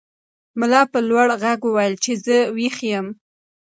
ملا 0.59 0.81
په 0.91 0.99
لوړ 1.09 1.27
غږ 1.43 1.59
وویل 1.65 1.95
چې 2.03 2.11
زه 2.25 2.37
ویښ 2.55 2.77
یم. 2.91 3.07